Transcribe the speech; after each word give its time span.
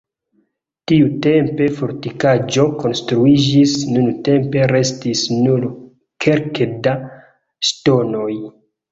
Tiutempe 0.91 1.65
fortikaĵo 1.79 2.63
konstruiĝis, 2.79 3.73
nuntempe 3.97 4.63
restis 4.71 5.21
nur 5.41 5.67
kelke 6.27 6.67
da 6.87 6.95
ŝtonoj. 7.69 8.33